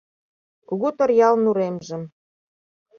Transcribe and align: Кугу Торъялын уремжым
Кугу 0.67 0.89
Торъялын 0.97 1.45
уремжым 1.49 2.03